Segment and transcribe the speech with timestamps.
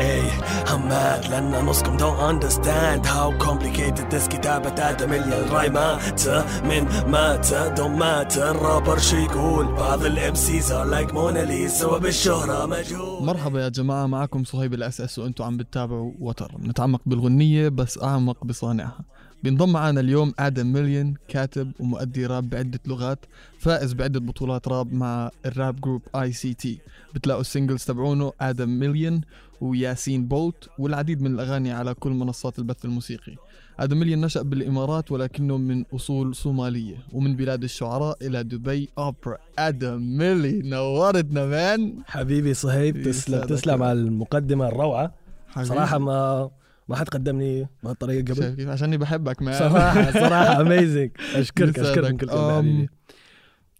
[0.00, 0.30] اي
[0.66, 1.96] I'm mad لأن نصكم.
[1.98, 6.28] Don't understand how complicated this كتابة آدم مليون رايمات
[6.64, 8.38] من مات don't matter.
[8.38, 13.24] الرابر شو يقول؟ بعض الام سيز are like موناليزا وبالشهرة مجهول.
[13.24, 19.04] مرحبا يا جماعة معكم صهيب الأسأس وأنتم عم بتتابعوا وتر نتعمق بالغنية بس أعمق بصانعها.
[19.42, 23.18] بينضم معنا اليوم آدم مليون كاتب ومؤدي راب بعدة لغات
[23.58, 26.80] فائز بعدة بطولات راب مع الراب جروب اي سي تي
[27.14, 29.20] بتلاقوا ال singles تبعونه آدم مليون.
[29.60, 33.36] وياسين بولت والعديد من الأغاني على كل منصات البث الموسيقي.
[33.80, 39.38] آدم مليون نشأ بالإمارات ولكنه من أصول صومالية ومن بلاد الشعراء إلى دبي أوبرا.
[39.58, 42.02] آدم ملي نورتنا man.
[42.06, 45.14] حبيبي صهيب تسلم يسعدك تسلم يا على المقدمة الروعة.
[45.48, 45.68] حبيبي.
[45.68, 46.50] صراحة ما
[46.88, 48.42] ما حد قدمني بهالطريقة قبل.
[48.42, 49.58] شايف كيف؟ عشاني بحبك man.
[49.58, 52.10] صراحة صراحة amazing اشكرك أشكرك.
[52.10, 52.88] من كل قلبي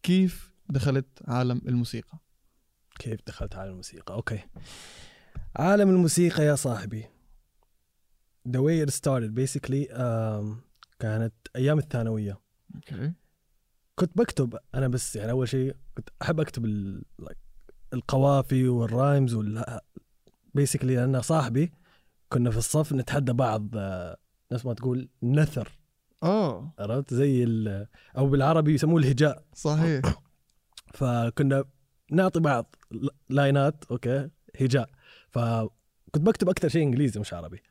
[0.03, 2.19] كيف دخلت عالم الموسيقى؟
[2.99, 4.39] كيف دخلت عالم الموسيقى؟ Okay.
[5.57, 7.05] عالم الموسيقى يا صاحبي.
[8.49, 10.57] The way it started basically um,
[10.99, 12.41] كانت أيام الثانوية.
[12.75, 13.13] Okay.
[13.95, 17.37] كنت بكتب أنا بس يعني أول شيء كنت أحب أكتب ال- like
[17.93, 19.79] القوافي وال
[20.55, 21.73] rhymes وال basically لأن صاحبي
[22.29, 24.17] كنا في الصف نتحدى بعض آه،
[24.53, 25.79] ناس ما تقول نثر.
[26.23, 29.45] آه عرفت؟ زي ال- أو بالعربي يسموه الهجاء.
[29.55, 30.03] صحيح.
[30.95, 31.65] فكنا
[32.13, 32.75] نعطي بعض
[33.29, 34.29] لاينات okay.
[34.61, 34.91] هجاء.
[35.31, 37.63] فكنت بكتب أكثر شيء إنجليزي مش عربي.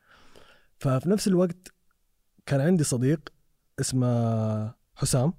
[0.78, 1.72] ففي نفس الوقت
[2.46, 3.20] كان عندي صديق
[3.80, 5.32] اسمه حسام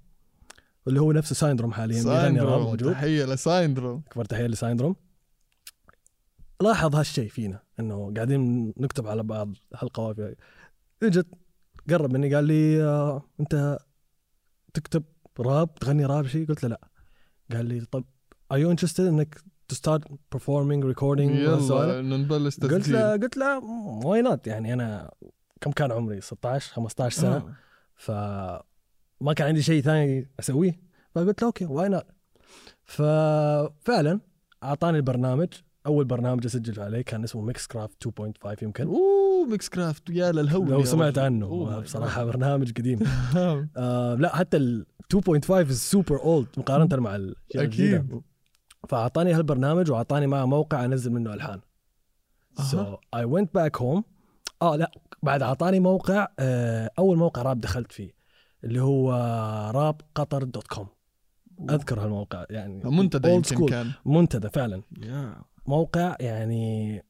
[0.88, 4.95] اللي هو نفسه سايندروم حاليا سايندروم تحية لسايندروم اكبر تحية لسايندروم
[6.61, 10.36] لاحظ هالشيء فينا إنه قاعدين نكتب على بعض هالقوافي
[11.03, 11.28] إجت
[11.89, 13.80] قرب مني قال لي آه أنت
[14.73, 15.03] تكتب
[15.39, 16.88] راب تغني راب شيء؟ قلت له لا.
[17.52, 18.03] قال لي طب
[18.53, 20.02] are you interested إنك to start
[20.36, 23.59] performing recording يلا نبلش تسجيل قلت له قلت له
[24.05, 25.11] why not يعني أنا
[25.61, 27.36] كم كان عمري؟ 16 15 سنة.
[27.36, 27.53] آه.
[27.95, 30.80] فما كان عندي شيء ثاني أسويه.
[31.15, 32.05] فقلت له okay why not
[32.83, 34.20] ففعلا
[34.64, 35.48] أعطاني البرنامج.
[35.86, 38.88] أول برنامج أسجل عليه كان اسمه ميكس كرافت 2.5 يمكن.
[38.88, 41.17] أوه ميكس كرافت يا للهو لو سمعت.
[41.17, 42.23] عنه آه، بصراحة.
[42.26, 42.99] برنامج قديم.
[43.77, 44.15] آه.
[44.20, 47.20] لا حتى ال 2.5 super old مقارنة مع.
[47.55, 48.21] أكيد.
[48.89, 51.61] فأعطاني هالبرنامج وأعطاني معه موقع أنزل منه ألحان.
[52.59, 54.02] so I went back home.
[54.61, 54.92] آه لا
[55.23, 58.11] بعد أعطاني موقع آه أول موقع راب دخلت فيه
[58.64, 59.11] اللي هو
[59.75, 60.87] راب قطر dot com.
[61.70, 63.70] أذكر هالموقع يعني منتدى يمكن school.
[63.70, 63.91] كان.
[64.05, 64.83] منتدى فعلا.
[65.02, 67.03] يا موقع يعني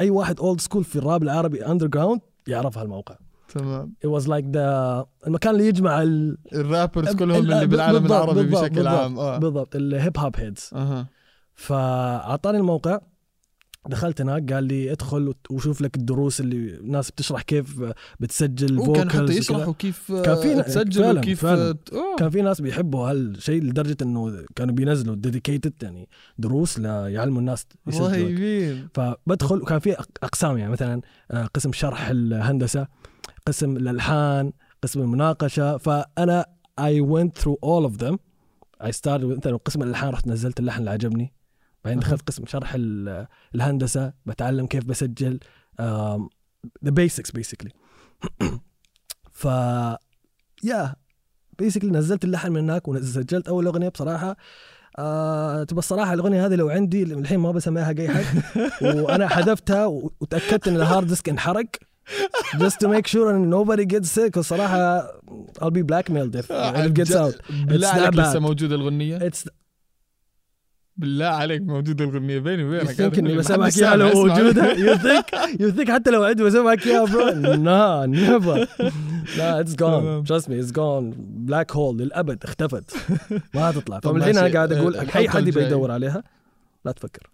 [0.00, 3.16] أي واحد old school في الراب العربي underground يعرف هالموقع.
[3.48, 3.94] تمام.
[4.06, 6.38] It was like the المكان اللي يجمع ال...
[6.52, 9.38] ال rappers ال- كلهم ال- اللي بالعالم بالضبط- العربي بالضبط- بشكل بالضبط- عام آه.
[9.38, 11.06] بالضبط ال hip hop heads أها.
[11.54, 12.98] فأعطاني الموقع
[13.88, 17.80] دخلت هناك قال لي ادخل وشوف لك الدروس اللي الناس بتشرح كيف
[18.20, 19.72] بتسجل وكان حتى vocals يشرحوا.
[19.78, 21.76] كيف كان في- تسجل فعلاً- وكيف فعلاً.
[22.18, 26.08] كان في ناس بيحبوا هالشيء لدرجة إنه كانوا بينزلوا dedicated يعني
[26.38, 28.08] دروس ليعلموا الناس يسجلوا.
[28.08, 31.00] رهيبين فبدخل وكان في أقسام يعني مثلا
[31.30, 32.86] آه، قسم شرح الهندسة.
[33.48, 36.44] قسم الألحان قسم المناقشة فأنا
[36.80, 38.16] went through all of them.
[38.80, 41.32] I started with مثلا قسم الألحان رحت نزلت اللحن اللي عجبني.
[41.84, 42.00] بعدين.
[42.00, 45.40] دخلت قسم شرح ال- الهندسة بتعلم كيف بسجل
[46.84, 47.70] the basics basically.
[49.40, 49.44] ف
[50.64, 50.94] يا
[51.58, 54.36] بيسكلي نزلت اللحن من هناك وسجلت أول أغنية بصراحة.
[54.98, 58.42] آه تبى الصراحة الأغنية هذه لو عندي الحين ما بسمعها اي حد
[59.02, 61.66] وأنا حذفتها وتأكدت إن الهارد ديسك انحرق.
[62.58, 65.06] Just to make sure ان nobody gets sick الصراحة
[65.62, 67.52] I'll be blackmailed if, if it gets out.
[67.66, 68.36] بالله عليك لسه bad.
[68.36, 69.44] موجوده الاغنيه it's
[70.96, 74.08] بالله عليك موجوده الاغنيه بيني you وبينك think إني بسمعك اياها لو.
[74.26, 75.24] موجودة؟ You think
[75.60, 78.68] you think حتى لو عندي بسمعك اياها برو no never.
[79.38, 80.24] لا it's تمام.
[80.24, 81.14] gone trust me it's gone.
[81.50, 81.94] Black hole.
[82.00, 82.96] للابد اختفت.
[83.54, 84.00] ما هتطلع.
[84.04, 84.52] فمن الحين أنا.
[84.54, 85.62] قاعد أقول آه، أي حد يبي.
[85.62, 86.22] يدور عليها؟
[86.84, 87.30] لا تفكر.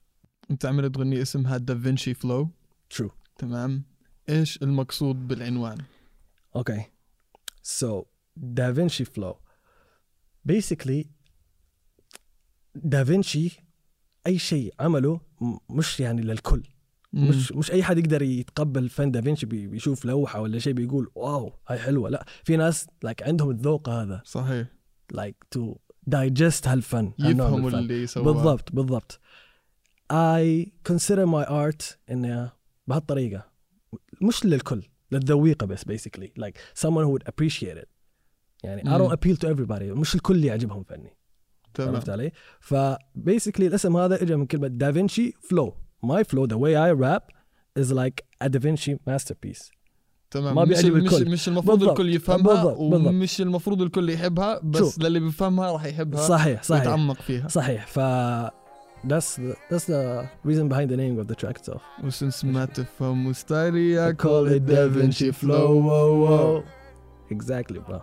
[0.50, 2.48] أنت عملت اغنيه اسمها دافنشي فلو
[2.94, 3.10] True.
[3.38, 3.82] تمام.
[4.28, 5.78] إيش المقصود بالعنوان؟
[6.58, 6.80] Okay.
[7.80, 8.04] So,
[8.40, 9.34] DaVinci Flow.
[10.52, 11.06] Basically,
[12.74, 13.60] دافنشي
[14.26, 15.20] أي شيء عمله
[15.70, 16.62] مش يعني للكل.
[17.12, 21.52] مش مش أي حد يقدر يتقبل فن دافنشي بي- بيشوف لوحة ولا شيء بيقول واو
[21.68, 22.10] هاي حلوة.
[22.10, 24.22] لا في ناس like عندهم الذوق هذا.
[24.24, 24.66] صحيح.
[25.14, 25.60] Like to
[26.10, 27.70] digest هالفن يفهموا.
[27.70, 29.20] اللي سواه بالضبط بالضبط.
[30.12, 32.52] I consider my art إنه
[32.86, 33.53] بهالطريقة.
[34.22, 34.82] مش للكل
[35.12, 37.86] للذويقة بس basically like someone who would appreciate it
[38.64, 39.08] يعني I مم.
[39.08, 41.16] don't appeal to everybody مش الكل يعجبهم فني
[41.74, 45.74] تمام عرفت علي؟ فبيسكلي الاسم هذا اجى من كلمة دافنشي فلو
[46.06, 47.24] my flow the way I rap
[47.82, 49.70] is like a Da Vinci masterpiece
[50.30, 51.30] تمام ما مش, بيعجب مش, الكل.
[51.30, 52.00] مش المفروض بالضبط.
[52.00, 52.78] الكل يفهمها بالضبط.
[52.78, 53.06] بالضبط.
[53.08, 54.98] ومش المفروض الكل يحبها بس شوف.
[54.98, 57.98] للي بيفهمها راح يحبها صحيح صحيح ويتعمق فيها صحيح ف
[59.06, 61.82] That's the, that's the reason behind the name of the track itself.
[62.08, 65.76] since Mate from Mustari, I call it Da Vinci Flow.
[65.76, 66.64] Whoa, whoa.
[67.30, 68.02] Exactly, bro.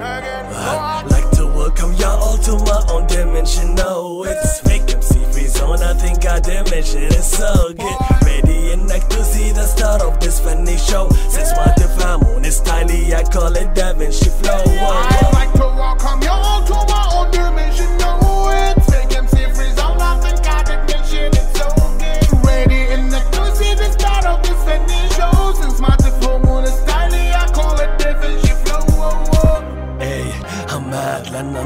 [0.00, 3.74] I like to welcome y'all all to my own dimension.
[3.74, 5.82] No, it's making free zone.
[5.82, 7.96] I think our dimension is so good.
[8.24, 11.10] Ready and like to see the start of this funny show.
[11.28, 11.74] Since my
[12.14, 14.56] time on is tiny, I call it Da Vinci Flow.
[14.56, 14.92] Whoa, whoa.
[14.92, 17.98] I like to welcome y'all to my own dimension.
[17.98, 18.23] No.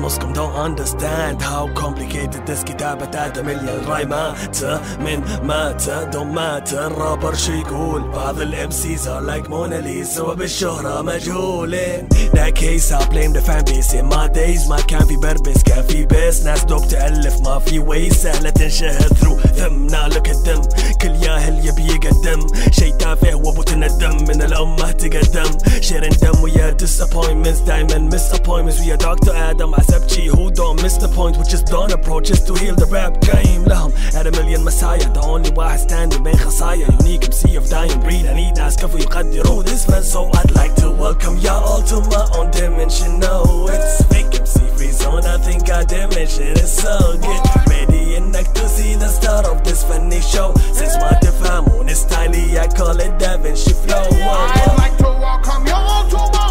[0.08, 4.64] Mad لأن نصكم don't understand how complicated this كتابة آدم مليون رايمات
[5.00, 5.82] من مات
[6.12, 6.98] don't matter.
[6.98, 13.08] رابر شو يقول بعض ال MCs are like Mona Lisa وبالشهرة مجهولين That case I
[13.08, 13.94] blame the fan base.
[13.94, 17.78] In my days ما كان في بربس كان في بيس ناس دوب تألف ما في
[17.78, 19.72] وي سهلة تنشهر through them.
[19.72, 20.62] نالك الدم
[21.02, 27.60] كل ياهل يبي يقدم شي تافه وابو تندم من الأمة تقدم شيرين دم ويا disappointments.
[27.66, 31.91] دايما miss appointments ويا دكتور آدم عسبتشي who don't miss the point which is done
[31.91, 35.79] approach is to heal the rap game لهم at a million messiah the only واحد
[35.79, 40.03] standing بين خصايا unique MC of dying breed I need ناس كفو يقدروا this man
[40.03, 44.59] so I'd like to welcome y'all all to my own dimension no it's fake MC
[44.77, 49.07] free zone I think I did mention it so get ready انك to see the
[49.07, 54.03] start of this funny show since ما تفهمون ستايلي I call it Da Vinci flow
[54.03, 54.75] whoa, I'd whoa.
[54.83, 56.46] like to welcome you all to my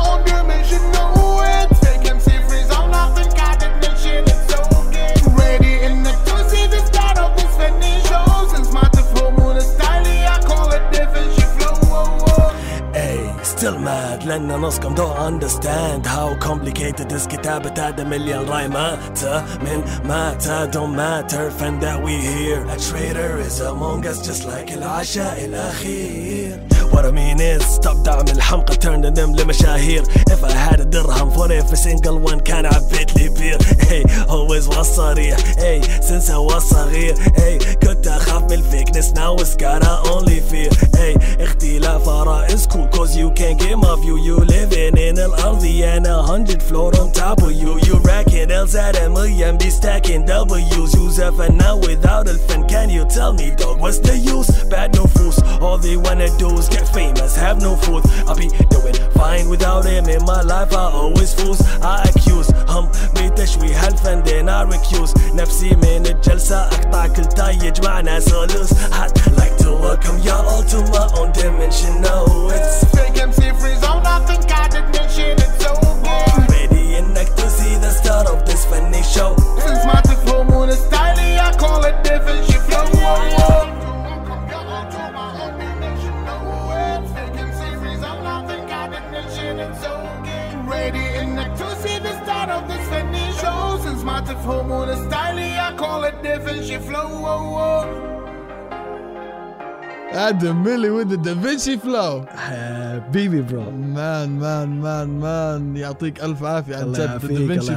[13.87, 19.25] still mad لأن نصكم don't understand how complicated this كتابة هذا مليون رايمات
[19.62, 20.43] من مات
[20.75, 26.36] don't matter فن that we hear A traitor is among us just like العشاء الأخير
[26.92, 31.31] What I mean is stop دعم الحمقى turn them لمشاهير If I had a درهم
[31.31, 37.16] for every single one كان عبيت لي بير Hey always والصريح Hey since هو صغير
[37.16, 42.68] Hey كنت أخاف من الفيكنس now it's got I only fear Hey اختلاف آراء is
[42.68, 46.92] cool cause you can't get my view You living in الأرضي and a hundred floor
[47.00, 51.40] on top of you You racking L's at a million be stacking W's Use F
[51.40, 54.50] and now without a fan Can you tell me dog what's the use?
[54.72, 58.49] Bad no fools All they wanna do is get famous Have no food I'll be
[58.70, 64.23] doing fine without him in my life I always fools I accuse هم بتشويه الفن
[64.25, 70.19] then I recuse نفسي من الجلسة أقطع كل تاي يجمعنا سولوس I'd like to welcome
[70.19, 74.02] y'all all to my own dimension No it's Fake MC free zone.
[74.05, 75.50] I think I did mention it.
[75.62, 79.95] So get ready انك to see the start of this funny show Since my
[100.27, 102.28] آدم ميلي with the Da Vinci flow.
[102.30, 106.99] حبيبي bro man man man man يعطيك ألف عافية عن جد.
[106.99, 107.18] الله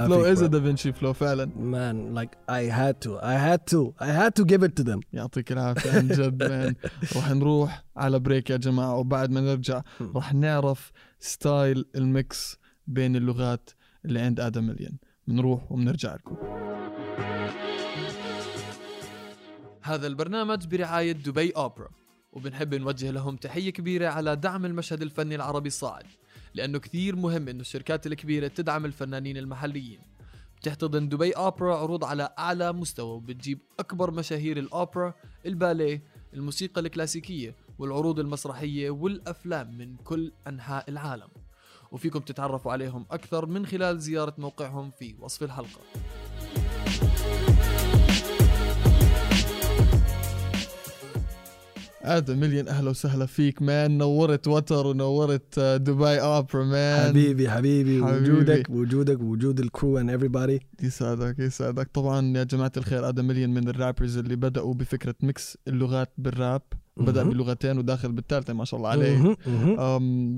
[0.07, 1.47] Flow as Vinci flow فعلا.
[1.47, 5.01] Man like I had to I had to I had to give it to them.
[5.13, 6.75] يعطيك العافية عن جد man
[7.17, 9.83] راح نروح على break يا جماعة وبعد ما نرجع
[10.15, 13.71] راح نعرف ستايل ال mix بين اللغات
[14.05, 16.37] اللي عند آدم مليون بنروح وبنرجع لكم.
[19.83, 21.89] هذا البرنامج برعاية دبي أوبرا
[22.33, 26.07] وبنحب نوجه لهم تحية كبيرة على دعم المشهد الفني العربي الصاعد
[26.55, 30.01] لأنه كثير مهم إنه الشركات الكبيرة تدعم الفنانين المحليين.
[30.57, 35.15] بتحتضن دبي أوبرا عروض على أعلى مستوى وبتجيب أكبر مشاهير الأوبرا
[35.47, 36.03] الباليه
[36.35, 41.29] الموسيقى الكلاسيكية والعروض المسرحية والأفلام من كل أنحاء العالم.
[41.93, 45.81] وفيكم تتعرفوا عليهم أكثر من خلال زيارة موقعهم في وصف الحلقة.
[52.03, 53.99] آدم مليون أهلا وسهلا فيك مان.
[53.99, 57.09] نورت وتر ونورت آه، دبي أوبرا مان.
[57.09, 58.31] حبيبي حبيبي حبيبي.
[58.31, 60.85] وجودك وجودك وجود ال crew and everybody.
[60.85, 61.91] يسعدك يسعدك.
[61.95, 66.63] طبعا يا جماعة الخير آدم مليون من ال rappers اللي بدأوا بفكرة mix اللغات بالراب
[66.97, 67.23] بدأ.
[67.23, 69.37] بلغتين وداخل بالثالثة ما شاء الله عليه.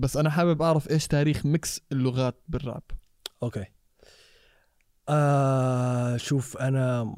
[0.00, 2.82] بس أنا حابب أعرف إيش تاريخ mix اللغات بالراب
[3.42, 3.64] okay.
[5.08, 7.14] آه شوف أنا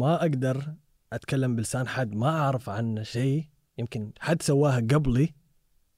[0.00, 0.74] ما أقدر
[1.12, 3.53] أتكلم بلسان حد ما أعرف عنه شيء.
[3.78, 5.34] يمكن حد سواها قبلي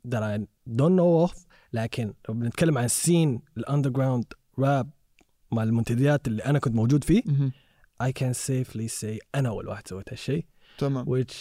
[0.08, 0.40] that I
[0.70, 1.36] don't know of
[1.72, 4.24] لكن لو بنتكلم عن ال scene ال underground
[4.58, 4.90] rap
[5.52, 7.52] مع المنتديات اللي أنا كنت موجود فيه مهم.
[8.02, 10.44] I can safely say أنا أول واحد سويت هالشيء
[10.78, 11.04] تمام.
[11.06, 11.34] which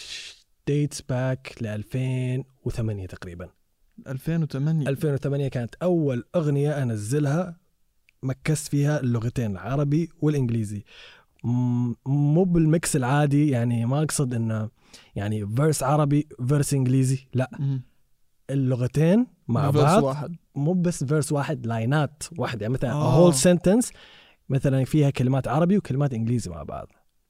[0.71, 3.49] dates back ل 2008 تقريبا.
[4.07, 7.59] 2008 2008 كانت أول أغنية أنزلها
[8.23, 10.83] مكست فيها اللغتين العربي والإنجليزي.
[12.05, 14.69] مو بال mix العادي يعني ما أقصد إنه
[15.15, 17.81] يعني verse عربي verse إنجليزي لا.
[18.49, 20.35] اللغتين مع بعض واحد.
[20.55, 23.13] مو بس verse واحد line ات واحدة يعني مثلا آه.
[23.13, 23.91] whole sentence
[24.49, 26.87] مثلا فيها كلمات عربي وكلمات إنجليزي مع بعض.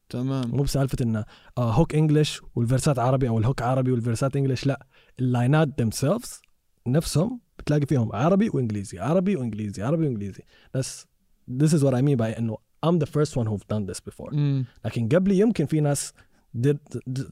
[0.09, 0.49] تمام.
[0.49, 1.25] مو بسالفة انه
[1.59, 4.85] hook English وال verse ات عربي أو ال hook عربي وال verse ات English لا.
[5.19, 6.41] ال line ات themselves
[6.87, 10.43] نفسهم بتلاقي فيهم عربي وإنجليزي عربي وإنجليزي عربي وإنجليزي.
[10.73, 11.05] بس
[11.51, 14.33] this is what I mean by إنه I'm the first one who've done this before.
[14.33, 14.65] مم.
[14.85, 16.13] لكن قبلي يمكن في ناس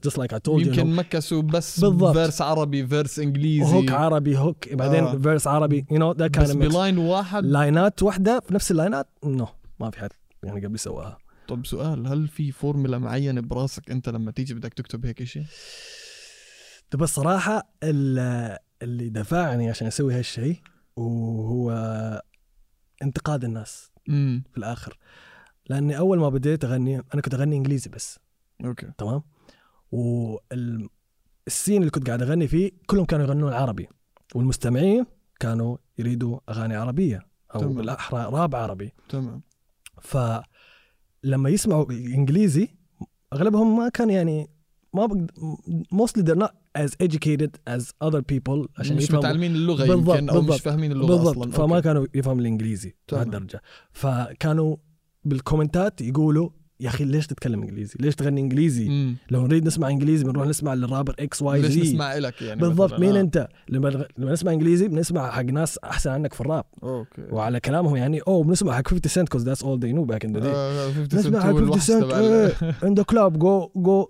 [0.06, 2.16] just like I told you يمكن مكسوا بس بالضبط.
[2.16, 5.16] verse عربي verse إنجليزي hook عربي hook بعدين آه.
[5.18, 6.50] verse عربي you know that kind بس.
[6.50, 9.46] ب line واحد line ات واحدة في نفس ال line ات no
[9.80, 10.10] ما في حد
[10.42, 15.06] يعني قبل سواها طب سؤال هل في فورمولا معينة براسك أنت لما تيجي بدك تكتب
[15.06, 15.44] هيك شيء؟
[16.90, 20.56] طب الصراحة ال- اللي دفعني عشان أسوي هالشيء
[20.96, 21.70] وهو
[23.02, 24.98] انتقاد الناس امم في الآخر
[25.70, 28.18] لأني أول ما بديت أغني أنا كنت أغني إنجليزي بس
[28.64, 29.22] أوكي تمام
[29.92, 33.88] والسين اللي كنت قاعد أغني فيه كلهم كانوا يغنون عربي
[34.34, 35.06] والمستمعين
[35.40, 37.74] كانوا يريدوا أغاني عربية أو تمام.
[37.74, 39.42] بالاحرى راب عربي تمام
[40.02, 42.68] فلما يسمعوا الانجليزي
[43.32, 44.50] أغلبهم ما كان يعني
[44.94, 45.30] ما بقد...
[45.94, 50.40] mostly they're not as educated as other people عشان مش متعلمين اللغة بالضبط، يمكن أو
[50.40, 50.60] مش بالضبط.
[50.60, 51.84] فاهمين اللغة بالضبط أصلا فما okay.
[51.84, 52.94] كانوا يفهموا الإنجليزي.
[53.12, 54.76] لهالدرجه فكانوا
[55.24, 56.50] بال comment ات يقولوا
[56.80, 59.16] يا أخي ليش تتكلم إنجليزي؟ ليش تغني إنجليزي؟ مم.
[59.30, 62.60] لو نريد نسمع إنجليزي بنروح نسمع لل rapper X Y ليش زي نسمع لك يعني
[62.60, 63.20] بالضبط؟ مين آه.
[63.20, 67.96] أنت؟ لما لما نسمع إنجليزي بنسمع حق ناس أحسن عنك في الراب okay وعلى كلامهم
[67.96, 70.92] يعني أوه بنسمع حق 50 سنت cause that's all they know back in the day
[70.92, 72.12] 50 نسمع حق هو 50 الوحش سنت
[72.84, 74.08] In Da Club go go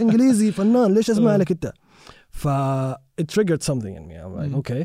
[0.00, 1.36] إنجليزي فنان ليش أسمع آه.
[1.36, 1.72] لك أنت؟
[2.30, 2.48] ف
[3.20, 4.84] it triggered something in me I'm like okay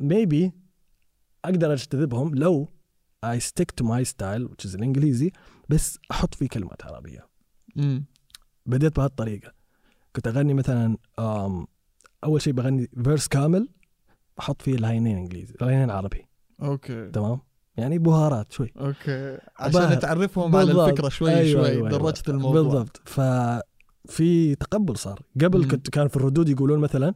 [0.00, 0.50] maybe
[1.44, 2.68] أقدر أجتذبهم لو
[3.26, 5.32] I stick to my style which is الإنجليزي
[5.68, 7.28] بس أحط فيه كلمات عربية
[7.76, 8.04] مم.
[8.66, 9.52] بديت بهالطريقة
[10.16, 10.96] كنت أغني مثلا
[12.24, 13.68] أول شيء بغني verse كامل
[14.38, 16.26] أحط فيه line ين إنجليزي line ين عربي
[16.62, 17.40] okay تمام
[17.76, 20.86] يعني بهارات شوي okay عشان تعرفهم على.
[20.86, 21.98] الفكرة شوي أيوة، شوي أيوة، أيوة.
[21.98, 25.68] درجت الموضوع بالضبط ففي تقبل صار قبل.
[25.68, 27.14] كنت كان في الردود يقولون مثلا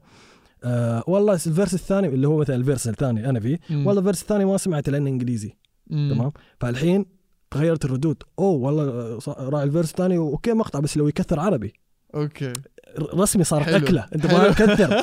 [0.65, 3.59] آه والله ال verse الثاني اللي هو مثلا ال verse الثاني أنا فيه.
[3.71, 5.57] والله ال verse الثاني ما سمعته لأنه إنجليزي.
[5.91, 7.07] تمام؟ فالحين
[7.51, 8.23] تغيرت الردود.
[8.39, 11.73] أوه والله راعي ال verse الثاني okay مقطع بس لو يكثر عربي.
[12.15, 12.53] okay.
[12.99, 13.77] رسمي صارت حلو.
[13.77, 14.07] أكلة.
[14.15, 14.27] أنت.
[14.27, 15.03] ما كثر.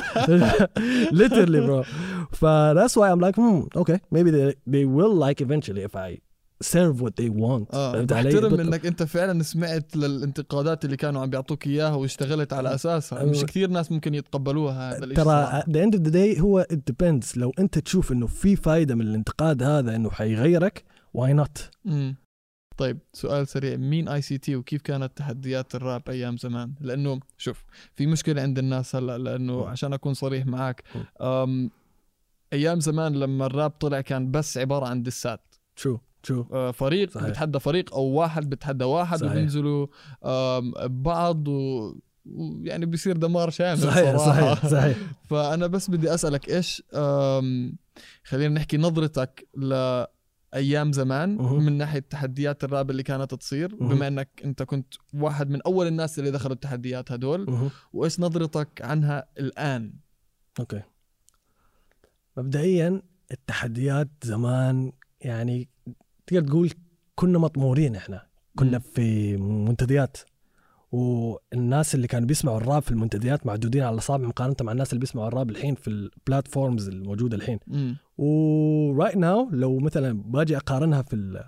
[1.20, 1.86] Literally bro.
[2.32, 3.98] ف that's why I'm like hmm okay.
[4.14, 6.31] Maybe they, they will like eventually if I
[6.62, 7.74] serve what they want.
[7.74, 13.24] آه؟ بحترم إنك أنت فعلا سمعت للانتقادات اللي كانوا عم بيعطوك إياها واشتغلت على أساسها.
[13.24, 13.46] مش أيوة.
[13.46, 17.36] كثير ناس ممكن يتقبلوها هذا الشيء ترى the end of the day هو depends.
[17.38, 20.84] لو أنت تشوف إنه في فايدة من الانتقاد هذا إنه حيغيرك
[21.16, 22.16] not مم.
[22.76, 23.76] طيب سؤال سريع.
[23.76, 27.64] مين ECT وكيف كانت تحديات الراب أيام زمان؟ لأنه شوف
[27.94, 29.68] في مشكلة عند الناس هلأ لأنه.
[29.68, 30.82] عشان أكون صريح معك
[32.52, 35.54] أيام زمان لما الراب طلع كان بس عبارة عن دسات.
[35.76, 37.28] شو شو آه، فريق صحيح.
[37.28, 39.32] بتحدى فريق أو واحد بتحدى واحد صحيح.
[39.32, 39.86] وبينزلوا
[40.86, 41.94] بعض و
[42.26, 44.54] ويعني بيصير دمار شامل صحيح صراحة.
[44.54, 44.96] صحيح صحيح
[45.30, 46.82] فأنا بس بدي أسألك إيش
[48.24, 51.64] خلينا نحكي نظرتك لأيام زمان مهم.
[51.64, 53.94] من ناحية تحديات الراب اللي كانت تصير مهم.
[53.94, 57.70] بما إنك أنت كنت واحد من أول الناس اللي دخلوا التحديات هدول مهم.
[57.92, 59.92] وإيش نظرتك عنها الآن
[60.60, 60.82] okay
[62.36, 63.02] مبدئيا
[63.32, 65.68] التحديات زمان يعني
[66.26, 66.70] تقدر تقول
[67.14, 68.26] كنا مطمورين إحنا.
[68.58, 68.78] كنا.
[68.78, 70.16] في منتديات.
[70.92, 75.28] والناس اللي كانوا بيسمعوا الراب في المنتديات معدودين على الاصابع مقارنة مع الناس اللي بيسمعوا
[75.28, 77.58] الراب الحين في ال platforms الموجودة الحين.
[78.18, 81.44] و right now لو مثلا باجي أقارنها في ال-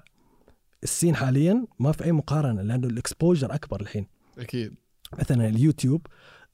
[0.83, 4.07] ال scene حاليا ما في أي مقارنة لأنه ال exposure أكبر الحين.
[4.39, 4.75] أكيد.
[5.19, 6.07] مثلا اليوتيوب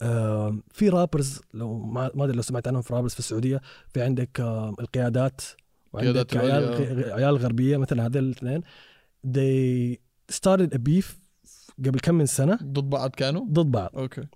[0.03, 3.61] آم، في rappers لو ما أدري لو سمعت عنهم في rappers في السعودية
[3.95, 5.41] في عندك آم، القيادات.
[5.93, 7.13] وعندك عيال.
[7.13, 8.63] عيال غربية مثلا هذول الاثنين.
[9.27, 9.97] They
[10.35, 11.07] started a beef
[11.87, 12.59] قبل كم من سنة.
[12.63, 13.91] ضد بعض كانوا؟ ضد بعض.
[13.97, 14.27] okay.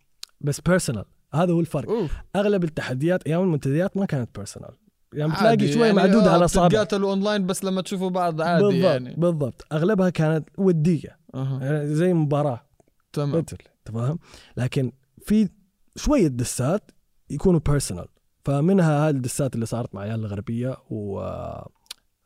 [0.41, 1.91] بس personal هذا هو الفرق.
[1.91, 2.13] أوف.
[2.37, 4.75] أغلب التحديات أيام المنتديات ما كانت personal
[5.15, 8.65] يعني بتلاقي شوية يعني معدوده آه، على اصابع بتتقاتلوا اونلاين بس لما تشوفوا بعض عادي
[8.65, 9.15] بالضبط يعني.
[9.15, 9.67] بالضبط.
[9.73, 11.19] أغلبها كانت ودية.
[11.35, 11.65] أها.
[11.65, 12.67] يعني زي مباراة.
[13.13, 13.35] تمام.
[13.35, 13.55] انت
[13.93, 14.19] فاهم
[14.57, 14.93] لكن
[15.23, 15.49] في
[15.97, 16.91] شوية diss ات
[17.31, 18.07] يكونوا personal
[18.45, 21.21] فمنها ال diss ات اللي صارت مع عيال الغربية و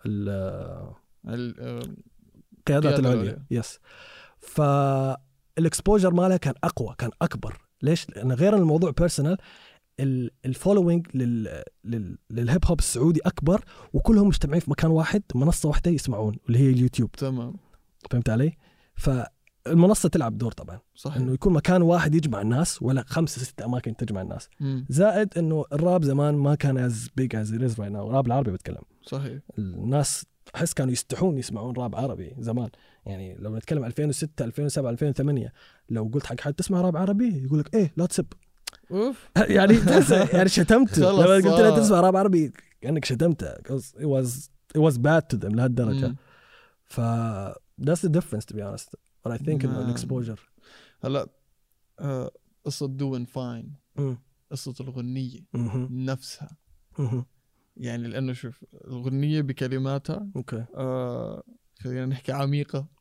[0.06, 0.92] ال-
[1.28, 1.96] ال-
[2.58, 3.44] القيادات العليا.
[3.50, 3.78] yes
[4.38, 9.36] فال exposure مالها كان أقوى كان أكبر ليش؟ لأن غير الموضوع personal
[10.46, 11.62] ال following لل...
[11.84, 12.18] لل...
[12.30, 16.70] لل hip hop السعودي أكبر وكلهم مجتمعين في مكان واحد منصة واحدة يسمعون اللي هي
[16.70, 17.54] اليوتيوب تمام
[18.10, 18.52] فهمت علي؟
[19.68, 20.78] فالمنصه تلعب دور طبعا.
[20.94, 21.16] صحيح.
[21.16, 24.48] إنه يكون مكان واحد يجمع الناس ولا خمسة ستة أماكن تجمع الناس.
[24.60, 24.86] مم.
[24.88, 28.06] زائد إنه الراب زمان ما كان as big as is right now.
[28.06, 28.82] الراب العربي بتكلم.
[29.02, 29.38] صحيح.
[29.58, 32.68] الناس أحس كانوا يستحون يسمعون راب عربي زمان.
[33.06, 35.52] يعني لو نتكلم 2006 2007 2008
[35.88, 38.26] لو قلت حق حد تسمع راب عربي يقول لك إيه لا تسب.
[38.90, 39.28] أوف.
[39.56, 39.78] يعني
[40.32, 41.76] يعني شتمت خلص، لما قلت له.
[41.76, 43.54] تسمع راب عربي كأنك شتمته.
[43.54, 46.14] It was it was bad to them لهالدرجة.
[46.84, 47.00] ف
[47.80, 48.94] that's the difference to be honest.
[49.28, 49.84] But I think انه نعم.
[49.84, 50.50] ال exposure
[51.04, 51.28] هلا
[52.00, 52.30] آه،
[52.64, 53.74] قصة doing fine
[54.50, 55.40] قصة الغنية
[55.90, 56.56] نفسها.
[57.76, 61.42] يعني لأنه شوف الغنية بكلماتها okay آه
[61.80, 62.32] خلينا نحكي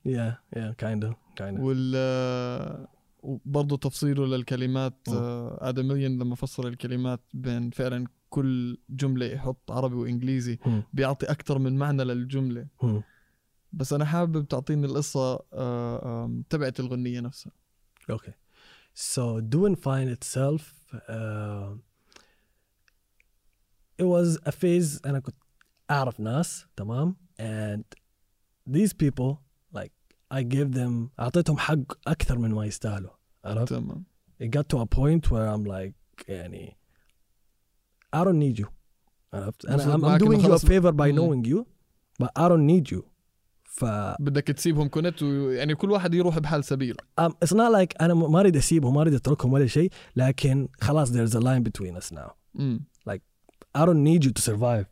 [0.07, 1.59] yeah kind of kind of.
[1.59, 2.87] وال آه،
[3.19, 5.09] وبرضه تفصيله للكلمات.
[5.09, 10.83] آه آدم مليون لما فصل الكلمات بين فعلا كل جملة يحط عربي وإنجليزي مم.
[10.93, 12.67] بيعطي أكثر من معنى للجملة.
[12.83, 13.03] مم.
[13.72, 17.52] بس أنا حابب تعطيني القصة آه آم، تبعت الغنية نفسها
[18.12, 18.32] Okay.
[18.94, 20.62] So doing fine itself,
[21.08, 21.70] uh,
[23.98, 25.34] it was a phase أنا كنت
[25.90, 27.82] أعرف ناس تمام and
[28.70, 29.36] these people
[29.74, 29.92] like
[30.30, 31.78] I gave them أعطيتهم حق
[32.08, 33.10] أكثر من ما يستاهلوا
[33.44, 34.04] عرفت؟ تمام
[34.42, 36.76] It got to a point where I'm like يعني
[38.16, 38.66] I don't need you
[39.32, 41.16] عرفت؟ أنا وصلت I'm, I'm معك إنه doing you a خلاص- favor by مم.
[41.16, 41.64] knowing you
[42.22, 43.02] but I don't need you
[43.77, 43.85] ف
[44.19, 48.39] بدك تسيبهم كونت يعني كل واحد يروح بحال سبيله um, it's not like أنا ما
[48.39, 52.31] اريد اسيبهم ما اريد اتركهم ولا شيء لكن خلاص there's a line between us now
[52.59, 52.85] امم
[53.77, 54.85] I don't need you to survive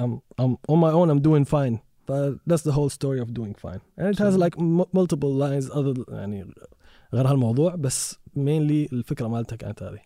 [0.00, 1.76] I'm I'm on my own I'm doing fine
[2.10, 5.32] but that's the whole story of doing fine and it has So- like m- multiple
[5.44, 6.54] lines other يعني
[7.14, 9.98] غير هالموضوع بس mainly الفكرة مالتها كانت هذه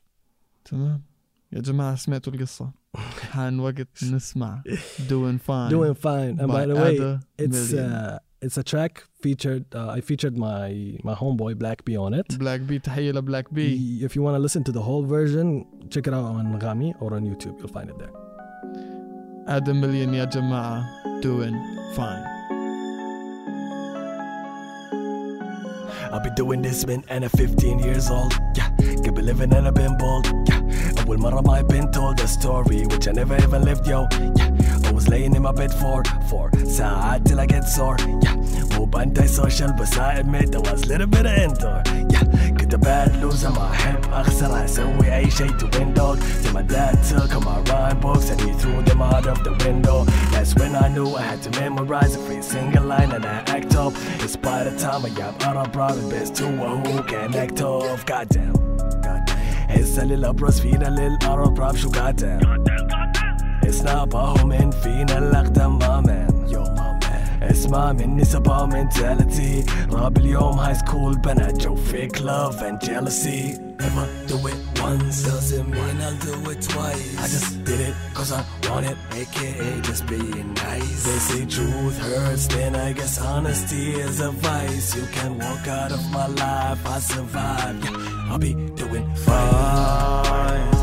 [0.64, 1.03] تمام
[1.54, 2.72] يا جماعة سمعتوا القصة
[3.32, 4.62] حان وقت نسمع
[5.10, 7.91] doing fine doing fine and by the way Ada it's Million.
[7.91, 8.93] uh, it's a track
[9.24, 10.67] featured uh, I featured my
[11.08, 14.39] my homeboy Black B on it بلاك بي تحية لبلاك بي if you want to
[14.48, 17.89] listen to the whole version check it out on Rami or on YouTube you'll find
[17.89, 18.13] it there
[19.48, 20.84] ادم مليون يا جماعة
[21.22, 21.56] doing
[21.96, 22.34] fine
[26.13, 28.77] I've been doing this من أنا 15 years old yeah.
[29.08, 30.63] قبل living أنا been bold yeah.
[31.08, 34.88] أول مرة ما I've been told a story which I never even lived yo yeah.
[34.88, 38.36] I was laying in my bed for four ساعات till I get sore yeah.
[38.78, 42.24] مو بانتي سوشيال بس I admit I was little bit of indoor yeah.
[42.60, 46.96] كنت bad loser ما أحب أخسر أسوي أي شيء to win dog till my dad
[47.10, 50.76] took all my rhyme books and he threw them out of the window that's when
[50.76, 54.67] I knew I had to memorize every single line and I act up in spite
[54.67, 58.77] of time I am Arab private best to who can act tough goddamn
[59.68, 62.46] هسه للأبرز فينا للأرب راب شو goddamn
[63.68, 66.50] اسنابه من فينا الأقدم ما man.
[66.50, 67.42] Yo my man.
[67.42, 69.70] اسمع مني سبا mentality.
[69.92, 73.67] راب اليوم هاي سكول بنات جو fake love and jealousy.
[73.79, 75.25] Never do it once.
[75.25, 77.19] Doesn't mean I'll do it twice?
[77.19, 78.97] I just did it cause I want it.
[79.12, 81.05] Aka just being nice.
[81.05, 84.97] They say truth hurts then I guess honesty is a vice.
[84.97, 87.85] You can walk out of my life I survive.
[87.85, 90.78] Yeah, I'll be doing fine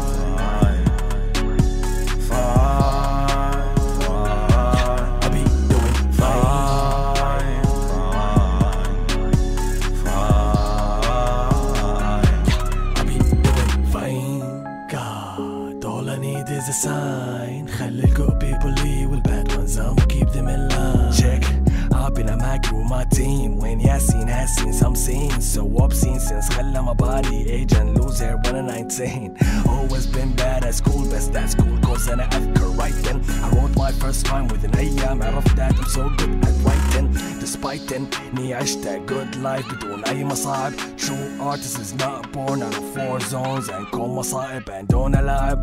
[25.05, 28.67] seen some scenes so obscene since خلى my body age and lose hair when I'm
[28.67, 29.37] 19
[29.69, 33.93] always been bad at school best that's cool cause أنا أذكر writing I wrote my
[33.93, 38.99] first rhyme within أيام عرفت that I'm so good at writing despite إني عشت a
[39.07, 43.87] good life بدون أي مصاعب true artist is not born out of four zones and
[43.91, 45.61] كون مصائب and دون ألعب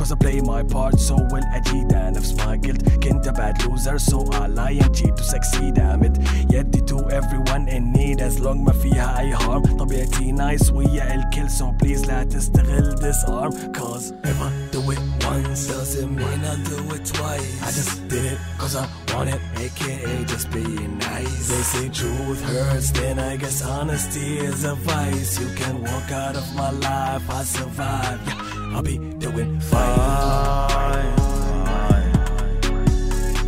[0.00, 3.98] Cause I play my part so well أجيد نفس ما قلت كنت a bad loser
[3.98, 8.64] so I lie and cheat to succeed أمد يدي to everyone in need as long
[8.64, 14.12] ما فيها أي harm طبيعتي nice ويا الكل so please لا تستغل this arm Cause
[14.24, 18.38] if I do it once doesn't mean I'll do it twice I just did it
[18.58, 21.48] cause I want it, aka just being nice.
[21.48, 25.40] They say truth hurts, then I guess honesty is a vice.
[25.40, 28.20] You can walk out of my life, I survive.
[28.26, 29.99] Yeah, I'll be doing fine.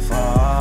[0.10, 0.54] Fine.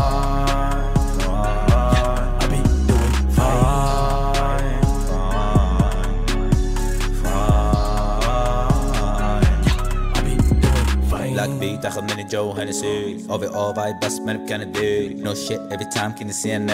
[11.62, 16.14] بي تاخذ من الجو هنسي اوفي أو فايب بس من بكندي نو شيت افري تايم
[16.14, 16.66] كن سي ان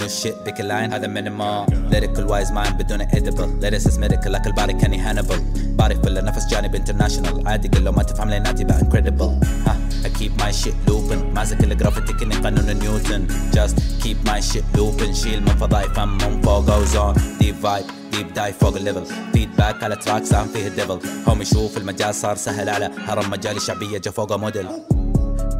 [0.00, 4.72] نو شيت بيك لاين هذا مينيمال ليريكال وايز ماين بدون ادبل ليريسس ميديكال لك الباري
[4.72, 5.40] كاني هانبل
[5.84, 10.06] بعرف ولا نفس جانب انترناشونال عادي قل لو ما تفهم ليناتي بقى انكريدبل ها I
[10.06, 11.34] keep my shit looping.
[11.34, 13.26] ماسك الجرافيتي كني قانون نيوتن.
[13.52, 15.12] Just keep my shit looping.
[15.12, 19.84] شيل من فضاي فم من فوق goes on deep vibe ديب دايف فوق الليفل فيدباك
[19.84, 24.10] على تراك سام فيه الديفل هومي شوف المجال صار سهل على هرم مجالي شعبية جا
[24.10, 24.66] فوقه موديل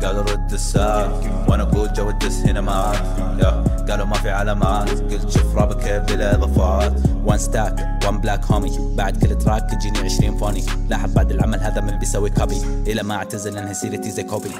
[0.02, 3.02] قالوا رد الساعة وأنا أقول جو الدس هنا معاك.
[3.90, 4.90] قالوا ما في علامات.
[4.90, 6.92] قلت شوف رابك كيف بلا اضافات.
[7.24, 10.64] وان ستاك وان بلاك هومي بعد كل تراك يجيني 20 فوني.
[10.88, 14.50] لاحظ بعد العمل هذا من بيسوي كوبي إلى ما اعتزل إنها سيرتي زي كوبي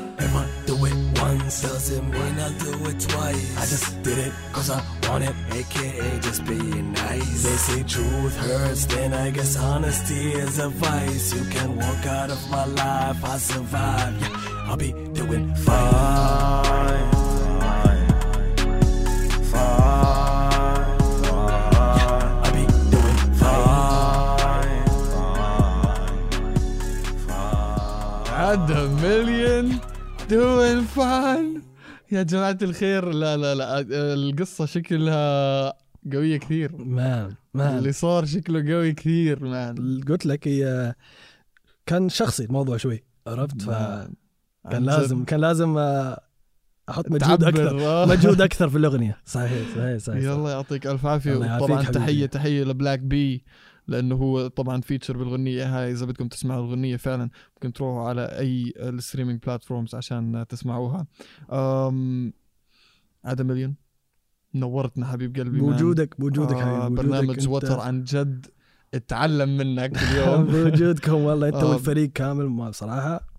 [1.24, 3.50] once, doesn't mean I'll do it twice.
[3.62, 7.42] I just did it cause I want it, aka just being nice.
[7.44, 11.26] They say truth hurts, then I guess honesty is a vice.
[11.36, 14.14] You can walk out of my life, I survive.
[14.20, 17.10] Yeah, I'll be doing fine.
[22.42, 24.84] I'll be doing fine.
[28.28, 29.78] عدى مليون
[30.30, 31.62] doing fine
[32.12, 33.80] يا جماعة الخير لا لا لا
[34.14, 35.72] القصة شكلها
[36.12, 36.76] قوية كثير.
[36.76, 37.78] man man.
[37.78, 40.00] اللي صار شكله قوي كثير man.
[40.08, 40.94] قلت لك هي
[41.86, 44.14] كان شخصي الموضوع شوي عرفت؟ فكان
[44.64, 45.24] عن لازم.
[45.24, 46.20] كان لازم آه،
[46.88, 48.06] أحط مجهود أكثر.
[48.12, 50.50] مجهود أكثر في الأغنية صحيح صحيح صحيح, يلا.
[50.50, 51.98] يعطيك ألف عافية الله يعافيك طبعا حبيبي.
[51.98, 53.44] تحية تحية لبلاك بي
[53.88, 58.72] لأنه هو طبعا feature بالأغنية هاي إذا بدكم تسمعوا الأغنية فعلا ممكن تروحوا على أي
[58.76, 61.06] ال streaming platforms عشان تسمعوها
[63.24, 63.74] آدم مليون
[64.54, 65.58] نورتنا حبيب قلبي.
[65.60, 68.46] بوجودك بوجودك آه حبيبي برنامج وتر عن جد
[68.94, 71.70] اتعلم منك اليوم بوجودكم والله أنت آه.
[71.70, 73.33] والفريق كامل ما بصراحة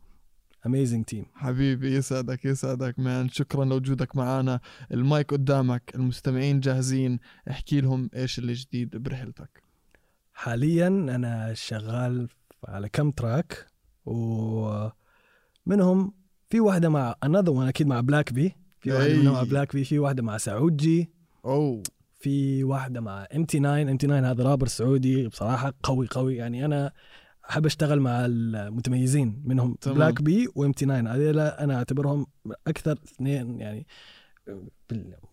[0.65, 3.29] amazing team حبيبي يسعدك يسعدك man.
[3.30, 4.60] شكرا لوجودك معنا
[4.91, 7.19] المايك قدامك المستمعين جاهزين.
[7.49, 9.63] احكي لهم إيش اللي جديد برحلتك.
[10.34, 12.28] حاليا أنا شغال
[12.67, 13.67] على كم track
[14.06, 16.13] ومنهم
[16.49, 19.17] في واحدة مع another one أكيد مع بلاك بي في واحدة أي.
[19.17, 21.10] منهم مع بلاك بي في واحدة مع سعود جي
[21.45, 21.84] أوه.
[22.19, 26.36] في واحدة مع ام تي 9 ام تي 9 هذا رابر سعودي بصراحة قوي قوي.
[26.36, 26.91] يعني أنا
[27.49, 29.97] أحب أشتغل مع المتميزين منهم تمام.
[29.97, 32.27] بلاك بي وام تي 9 هذول أنا أعتبرهم
[32.67, 33.88] أكثر اثنين يعني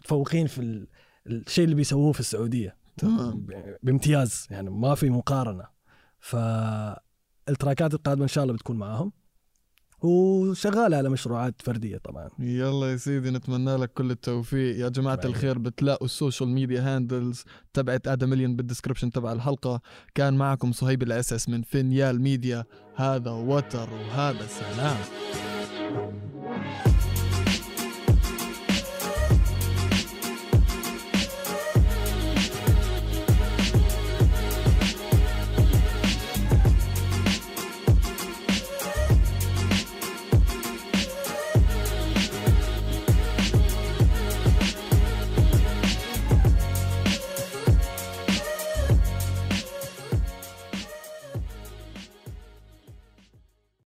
[0.00, 0.88] متفوقين في ال-
[1.26, 2.76] الشيء اللي بيسووه في السعودية.
[2.96, 3.46] تمام.
[3.82, 5.64] بامتياز يعني ما في مقارنة.
[7.46, 9.12] فالتراكات القادمة إن شاء الله بتكون معاهم
[10.02, 12.28] وشغال على مشروعات فردية طبعا.
[12.38, 14.78] يلا يا سيدي نتمنى لك كل التوفيق.
[14.78, 15.30] يا جماعة بعدين.
[15.30, 19.80] الخير بتلاقوا ال social media handles تبعت ادمليون بال description تبع الحلقة.
[20.14, 22.64] كان معكم صهيب الاسس من فينيال ميديا
[22.96, 24.96] هذا وتر وهذا سلام.